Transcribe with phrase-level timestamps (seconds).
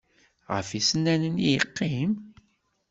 [0.53, 2.11] Ɣef yisennanen i yeqqim?